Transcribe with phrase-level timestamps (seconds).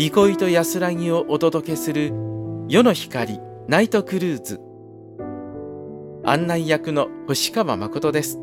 [0.00, 2.12] 憩いと安らぎをお届けする
[2.68, 4.60] 夜の光ナイトクルーズ。
[6.24, 8.38] 案内役の星川誠です。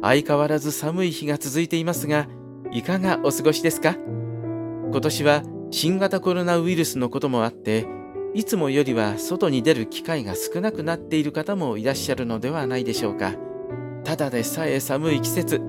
[0.00, 2.28] 相変わらず寒い日が続いていますが
[2.70, 3.96] いかがお過ごしですか？
[3.96, 5.42] 今年は
[5.72, 7.84] 新型コロナウイルスのこともあって
[8.34, 13.34] いつもよりは外に出る機会が少なくなっている方もいらっしゃるのではないでしょうか。
[14.04, 15.60] ただでさえ寒い季節。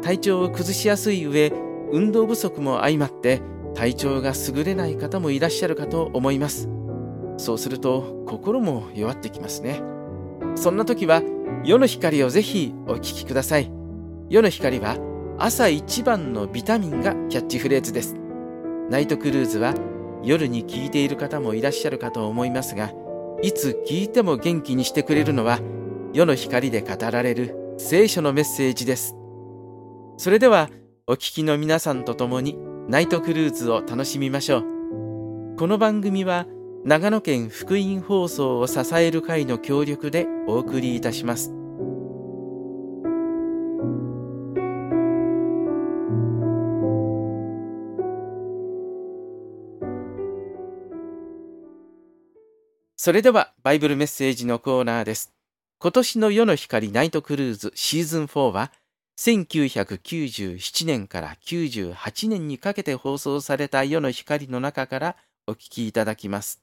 [0.00, 1.52] 体調を崩しやすい上
[1.90, 3.42] 運動不足も相まって
[3.74, 6.68] 体調が優れない方もいらっしゃるかと思います。
[7.36, 9.80] そうすると心も弱ってきますね。
[10.54, 11.22] そんな時は
[11.64, 13.70] 夜の光をぜひお聞きください。
[14.28, 14.96] 夜の光は
[15.38, 18.16] 朝一番のビタミンがキャッチフレーズです。
[18.90, 19.74] ナイトクルーズは
[20.22, 22.92] 夜に聞いている方もいらっしゃるかと思いますが
[23.42, 25.60] いつ聞いても元気にしてくれるのは
[26.12, 29.16] 夜の光で語られる聖書のメッセージです。
[30.18, 30.68] それでは
[31.06, 32.58] お聞きの皆さんと共に
[32.90, 35.56] ナイトクルーズを楽しみましょう。
[35.56, 36.48] この番組は
[36.84, 41.54] 長野県福音放送を支える会の協力でお送りいたします。
[52.96, 55.32] それではバイブルメッセージのコーナーです。
[55.78, 58.72] 今年の夜の光ナイトクルーズシーズン4は
[59.20, 65.16] 1997年から98年にかけて放送された夜の光の中から
[65.46, 66.62] お聞きいただきます。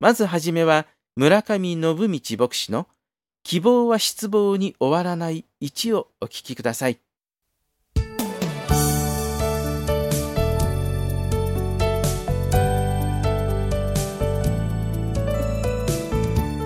[0.00, 2.88] まずはじめは村上信道牧師の
[3.42, 6.98] 希望は失望に終わらない1をお聞きください。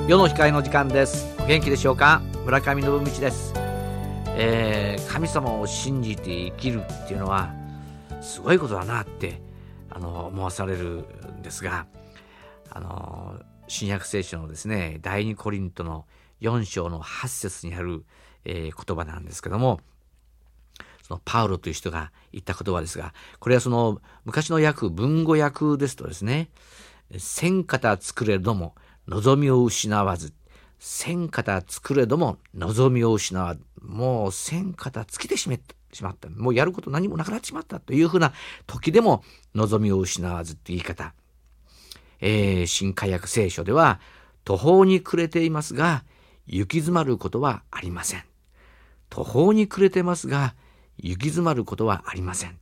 [0.06, 1.26] 世の光の時間です。
[1.40, 2.22] お元気でしょうか？
[2.44, 3.52] 村上信道です。
[4.36, 7.52] えー、神様を信じて生きるっていうのは
[8.20, 9.40] すごいことだなって
[9.90, 11.04] あの思わされる
[11.38, 11.86] んですが
[12.70, 16.06] あの新約聖書のですね第二コリントの
[16.40, 18.04] 4章の8節にある、
[18.44, 19.80] えー、言葉なんですけども
[21.02, 26.50] そのパウロという人が言った言葉ですがこれはその昔の訳文語訳ですとですね
[27.18, 28.74] 千型作れども
[29.08, 30.32] 望みを失わず
[30.80, 36.30] 千型作れども望みを失わもう千型尽きてしまった。
[36.30, 38.32] もうやること何もなくなってしまったというふうな
[38.66, 39.22] 時でも
[39.54, 41.12] 望みを失わずって言い方、
[42.20, 44.00] えー、新海約聖書では
[44.44, 46.04] 途方に暮れていますが
[46.46, 48.24] 行き詰まることはありません。
[49.10, 50.54] 途方に暮れてますが
[50.96, 52.58] 行き詰まることはありません。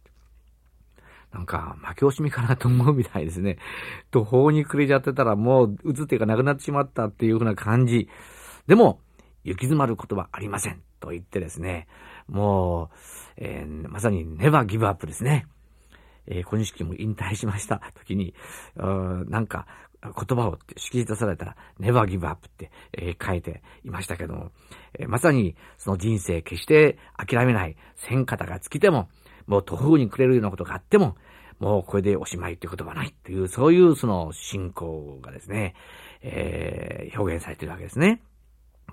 [1.32, 3.58] なんか、負け惜しみかなと思うみたいですね。
[4.10, 8.08] 途方に暮れちゃってたらもう打つ手がなくなってしまったっていう風な感じ。
[8.66, 9.00] でも、
[9.44, 10.82] 行き詰まることはありません。
[11.00, 11.86] と言ってですね、
[12.28, 12.88] もう、
[13.36, 15.46] えー、まさにネバーギブアップですね。
[16.26, 18.34] えー、小錦も引退しました時に、
[18.76, 19.66] なんか、
[20.02, 24.52] 言葉を敷き出されたら、ネバーギブアップって、えー、書いていましたけども、
[24.98, 29.08] えー、まさにその人生決して諦めない、戦方が尽きても、
[29.48, 31.16] もう途方に暮れるようなことがあっても、
[31.58, 35.74] もうこれでおしまいということはないという、そういうその信仰がですね、
[36.22, 38.20] えー、表現されているわけですね。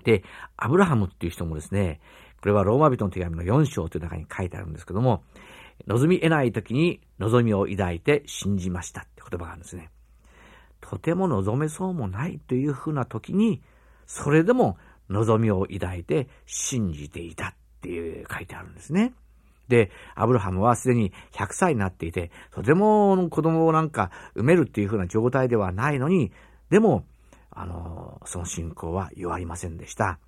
[0.02, 0.24] で、
[0.56, 2.00] アブラハムっていう人もですね、
[2.40, 5.22] これはローマ人の手紙の4章という中に書いてあるんですけども、
[5.86, 9.90] 望み得ない時に望みを抱いて信じましたって言葉があるんですね。
[10.80, 13.62] とても望めそうもないというふうな時に、
[14.06, 14.78] それでも
[15.10, 19.12] 望みを抱いて信じていたっていう書いてあるんですね。
[19.68, 26.32] で、アブラハムはすでに100歳になっていて、とても子供をなんか埋めるっていう風な状態ではないのに、
[26.70, 27.04] でも、
[27.50, 30.18] あの、その信仰は弱りませんでした。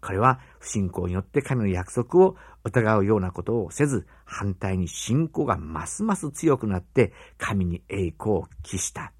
[0.00, 9.12] 彼は不信仰によって神の約束を疑うようなことをせず、反対に信仰がますます強くなって神に栄光を期した。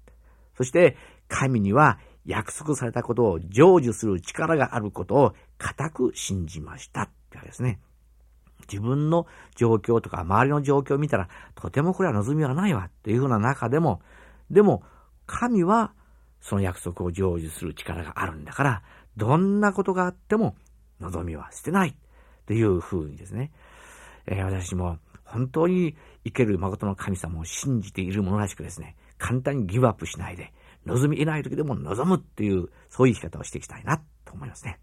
[0.57, 0.97] そして
[1.29, 7.03] 神には約束されたことを成就する力があることを固く信じました。
[7.03, 7.79] ってわけですね。
[8.71, 14.01] 自分の状況とか周りの状況を見たら、とてもこれは望みはないわっていうふうな中でも、
[14.49, 14.83] でも、
[15.25, 15.93] 神は
[16.41, 18.81] その約束を成就する力があるんだから、
[19.15, 20.55] どんなことがあっても
[20.99, 21.95] 望みは捨てない
[22.45, 23.51] というふうにですね、
[24.25, 25.95] えー、私も本当に
[26.25, 30.53] 生ける誠の神様を信じている者らしくですね、簡単にギブアップしないで、
[30.85, 34.79] 望み得ない時でも望むっていう、そういう生き方をしていきたいなと思いますね。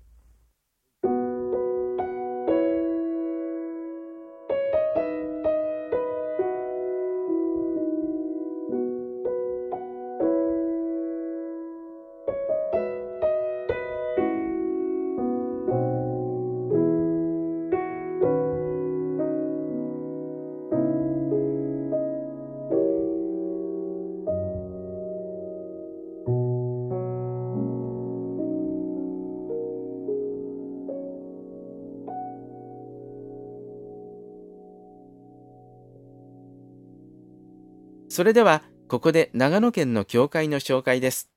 [38.11, 41.31] それでは、ここで長野県の教会の紹介です。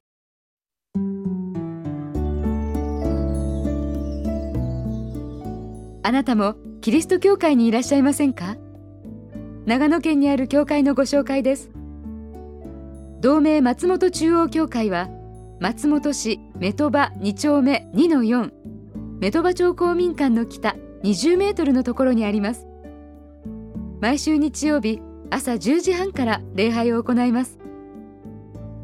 [6.02, 8.58] あなたもキリスト教会にいらっしゃいませんか？
[9.68, 11.70] 長野県にある教会のご紹介です。
[13.22, 15.10] 同名松本中央教会は、
[15.60, 18.52] 松本市目鳥場2丁目2の4、
[19.20, 22.66] 目鳥場町公民館の北20メートルのところにあります。
[24.02, 25.00] 毎週日曜日
[25.34, 27.58] 朝10時半から礼拝を行います。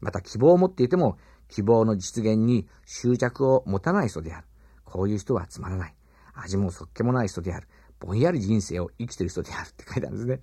[0.00, 4.46] また希望を持っていても希望の実現に執着を持たない人である。
[4.84, 5.94] こういう人はつまらない。
[6.34, 7.68] 味もそっけもない人である。
[8.00, 10.40] ぼんやり人生を生きている人であるって書いてあるんですね。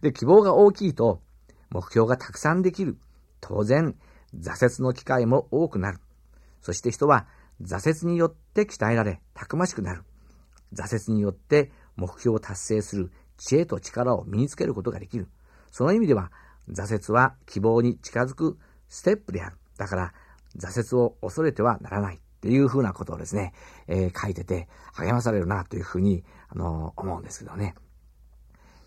[0.00, 1.20] で、希望が大きいと
[1.70, 2.98] 目標がたくさんできる。
[3.40, 3.96] 当然、
[4.34, 5.98] 挫折の機会も多くなる。
[6.60, 7.26] そして人は
[7.62, 10.02] 挫折によって鍛えられ、たくましくなる。
[10.74, 15.28] 挫折によって目標を達成する知恵と力を身につけることができる。
[15.70, 16.30] その意味では、
[16.68, 19.56] 挫折は希望に近づくステップである。
[19.76, 20.12] だから、
[20.56, 23.52] 挫折を恐れてはならないっていうふうなことをですね、
[23.86, 27.74] えー、書いてて励まされるなというふうに、あのー、思うんですけどね。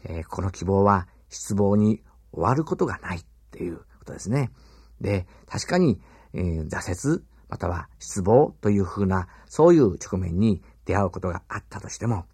[0.06, 4.52] えー、この希望は失望に終わることがないっていうことですね。
[5.00, 6.02] で、確かに、
[6.34, 12.26] え挫折、または失望というふうな、そういう直面に出会うことがあったとしても、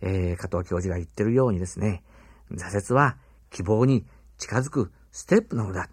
[0.00, 2.04] えー、加藤教授が言ってるようにですね、
[2.52, 3.16] 挫折は
[3.50, 4.06] 希望に
[4.38, 5.88] 近づくステップなのだ。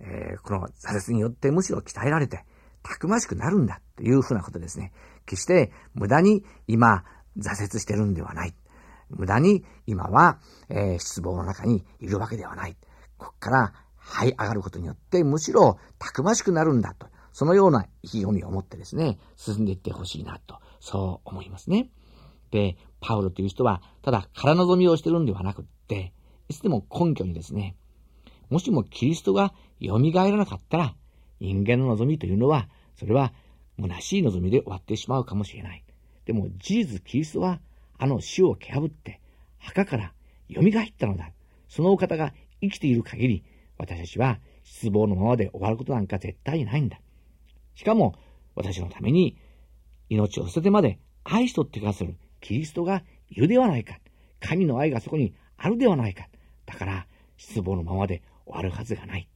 [0.00, 2.44] えー、この挫折によってむしろ鍛えられて、
[2.82, 4.92] たくましくなるんだというふうなことですね。
[5.24, 7.04] 決して無駄に今
[7.38, 8.56] 挫折してるんではない。
[9.08, 12.76] 無駄に今は、えー、失望の中にいるわけではない。
[13.18, 17.06] ここから這い上がることによってむしろたくましくなるんだと。
[17.38, 21.88] そのような意気込みを持ってですね、進んでいってほしいなと、そう思いますね。
[22.50, 26.12] で、パウロという人は、ただ空望みをしてるんではなくって、
[26.48, 27.76] いつでも根拠にですね、
[28.50, 30.96] もしもキリストが蘇らなかったら、
[31.38, 33.32] 人間の望みというのは、それは
[33.80, 35.84] 虚しい望みで終わってしまうかもしれない。
[36.24, 37.60] でも事実キリストは、
[37.98, 39.20] あの死を蹴破って、
[39.58, 40.12] 墓から
[40.52, 40.64] 蘇っ
[40.98, 41.30] たのだ。
[41.68, 43.44] そのお方が生きている限り、
[43.76, 46.98] 私たちは失望のままで終わることなんか絶対にないんだ。
[47.78, 48.16] しかも、
[48.56, 49.38] 私のために
[50.08, 54.00] 命を捨ててまで愛しとってくださるキリストがいるではないか。
[54.40, 56.28] 神の愛がそこにあるではないか。
[56.66, 57.06] だから、
[57.36, 59.28] 失望のままで終わるはずがない。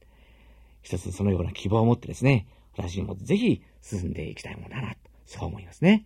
[0.81, 2.45] 一つそのような希望を持ってですね、
[2.75, 6.05] 私にもぜひ進んでいきたいものだな、と、そう思いますね。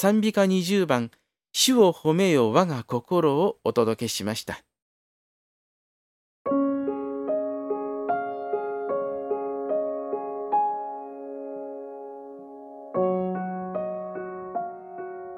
[0.00, 1.10] 賛美歌20番、
[1.50, 4.62] 主を褒めよ我が心をお届けしました。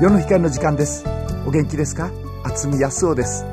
[0.00, 1.04] 夜の光の時間です。
[1.44, 2.12] お元気ですか？
[2.44, 3.44] 渥美康夫です。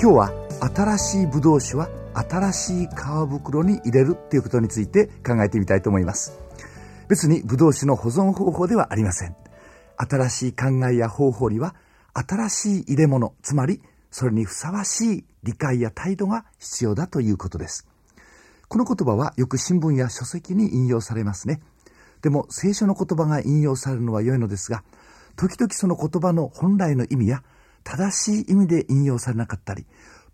[0.00, 0.32] 今日は
[0.74, 2.90] 新しいブドウ酒は新しい皮
[3.28, 6.40] 袋に入れるっていうことについて考えてみたいと思います。
[7.10, 9.36] 別にブドウ酒の保存方法ではありません。
[9.98, 11.74] 新しい考えや方法には
[12.14, 17.86] 新しい入れ物つまりそれにふさわしい理解や態度が必要だということです。
[18.68, 21.60] この言葉はよく新聞や書籍に引用されますね。
[22.22, 24.82] でも聖書の言葉が引用されるのは良いのですが
[25.36, 27.42] 時々その言葉の本来の意味や
[27.82, 29.86] 正しい意味で引用されなかったり、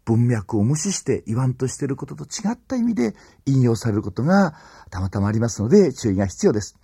[0.05, 3.15] 文脈を無視して言わんとしていることと違った意味で
[3.47, 4.55] 引用されることが
[4.91, 6.77] たまたまありますので注意が必要です。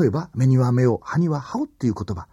[0.00, 2.26] 例えば、目には目を、歯には歯をっていう言葉。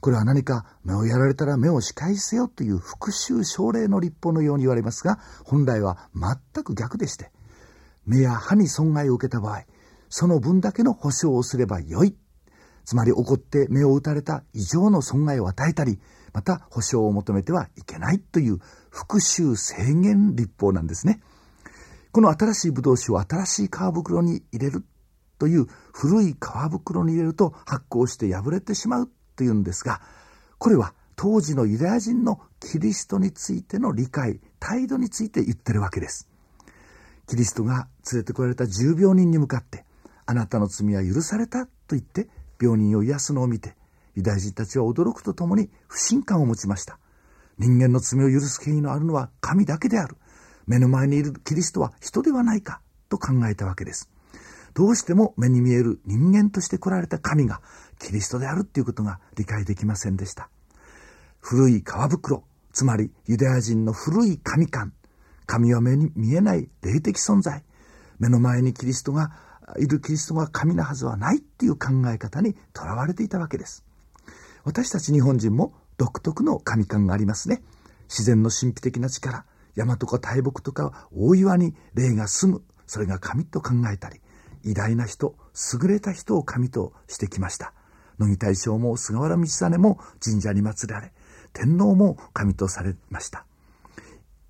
[0.00, 7.30] これは何か目をやられたら目を仕返せよという復讐奨励の立法のように言われますが、本来は全く逆でして、
[8.06, 9.64] 目や歯に損害を受けた場合、
[10.08, 12.16] その分だけの保証をすればよい
[12.84, 15.98] つまり怒って目を打たれた異常の損害を与えたり、
[16.32, 18.58] また保証を求めてはいけないという
[18.90, 21.20] 復讐制限立法なんですね。
[22.12, 24.84] この新しいブドウ酒を新しい皮袋に入れる
[25.38, 30.00] という古い皮袋に入れると発酵して破れてしまうというんですが、
[30.58, 36.28] これは当時のユダヤ人のキリストについての理解、態度について言ってるわけです。
[37.26, 39.84] キリストが連れてこられた重病人に向かって、
[40.26, 42.28] あなたの罪は許されたと言って
[42.64, 43.76] 病人を癒すのを見て、
[44.14, 46.98] ユダヤ人たちは驚くとともに不信感を持ちました。
[47.58, 50.16] 人間の罪を許す権威のあるのは神だけである。
[50.66, 54.10] 目の前にいるキリストは人ではないか、と考えたわけです。
[54.74, 57.60] どうしても目に見える人間として来られた神が
[58.00, 60.48] キリストであるっていうことが理解できませんでした。
[61.40, 64.92] 古い皮袋、つまりユダヤ人の古い神観、
[65.46, 67.62] 神は目に見えない霊的存在、
[68.18, 69.32] 目の前にキリストが
[69.78, 73.84] いるキリストが神なはずはないっていう考え方にとらわれていたわけです。
[74.64, 77.62] 私たち日本人も独特の神感がありますね。
[78.08, 84.20] 自然の神秘的な力、山とか大木とか大岩に霊が住む、それが神と考えたり、
[84.64, 85.34] 偉大な人、
[85.72, 87.72] 優れた人を神としてきました。
[88.18, 91.12] 乃木大将も菅原道真も神社に祀られ、
[91.52, 93.46] 天皇も神とされました。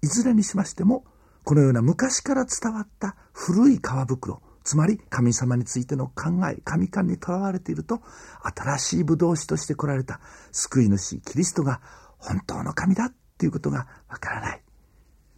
[0.02, 1.04] いずれにしましても、
[1.44, 8.00] このような昔から伝わった古い皮袋、つまり神様についての考え、神観にとらわれていると、
[8.42, 10.20] 新しい武道士として来られた
[10.52, 11.80] 救い主、キリストが
[12.18, 14.62] 本当の神だっていうことがわからない。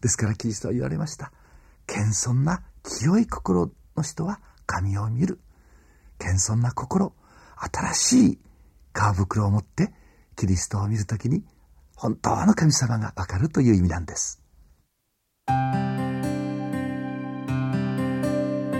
[0.00, 1.32] ですからキリストは言われました。
[1.86, 5.40] 謙遜な清い心の人は神を見る。
[6.18, 7.12] 謙遜な心、
[7.56, 8.38] 新しい
[8.94, 9.92] 皮袋を持って
[10.36, 11.44] キリストを見るときに
[11.96, 14.40] 本当の神様がわかるという意味なんです。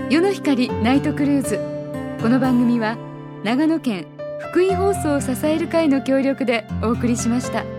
[0.09, 1.57] 夜の光ナイトクルーズ
[2.21, 2.97] この番組は
[3.43, 4.07] 長野県
[4.51, 7.76] 福井放送を支える会の協力でお送りしました。